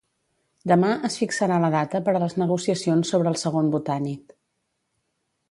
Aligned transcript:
Demà 0.69 0.87
es 1.09 1.17
fixarà 1.23 1.59
la 1.65 1.69
data 1.75 2.01
per 2.07 2.15
a 2.15 2.23
les 2.23 2.35
negociacions 2.45 3.13
sobre 3.15 3.33
el 3.35 3.39
segon 3.45 3.71
Botànic. 3.77 4.37